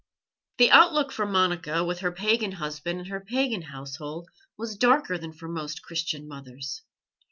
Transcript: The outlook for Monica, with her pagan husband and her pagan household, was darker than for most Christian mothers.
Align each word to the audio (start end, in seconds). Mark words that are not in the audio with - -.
The 0.57 0.71
outlook 0.71 1.11
for 1.11 1.27
Monica, 1.27 1.85
with 1.85 1.99
her 1.99 2.11
pagan 2.11 2.53
husband 2.53 2.97
and 3.01 3.09
her 3.09 3.19
pagan 3.19 3.61
household, 3.61 4.29
was 4.57 4.75
darker 4.75 5.15
than 5.19 5.31
for 5.31 5.47
most 5.47 5.83
Christian 5.83 6.27
mothers. 6.27 6.81